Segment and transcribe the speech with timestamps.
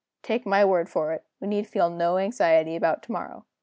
[0.23, 3.45] Take my word for it, we need feel no anxiety about to morrow.